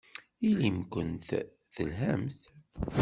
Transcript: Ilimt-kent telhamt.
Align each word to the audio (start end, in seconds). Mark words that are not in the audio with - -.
Ilimt-kent 0.47 1.27
telhamt. 1.73 2.39